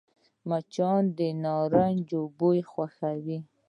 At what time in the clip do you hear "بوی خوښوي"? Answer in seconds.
2.37-3.37